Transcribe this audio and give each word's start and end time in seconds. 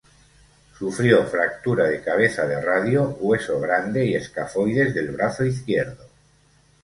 Sufrió 0.79 1.27
fractura 1.27 1.83
de 1.87 2.01
cabeza 2.01 2.47
de 2.47 2.59
radio, 2.59 3.09
hueso 3.19 3.59
grande 3.59 4.03
y 4.03 4.15
escafoides 4.15 4.95
del 4.95 5.09
brazo 5.11 5.45
izquierdo. 5.45 6.03